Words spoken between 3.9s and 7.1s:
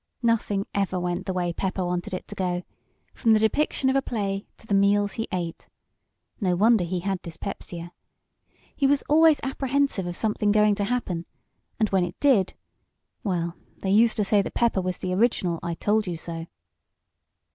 a play to the meals he ate. No wonder he